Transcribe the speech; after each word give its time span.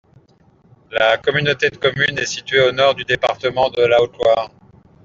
La 0.89 1.19
communauté 1.19 1.69
de 1.69 1.77
communes 1.77 2.17
est 2.17 2.25
située 2.25 2.67
au 2.67 2.71
nord 2.71 2.95
du 2.95 3.03
département 3.03 3.69
de 3.69 3.83
la 3.83 4.01
Haute-Loire. 4.01 4.49